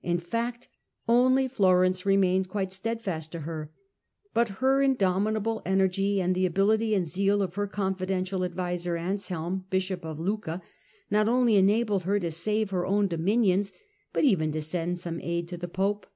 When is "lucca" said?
10.20-10.62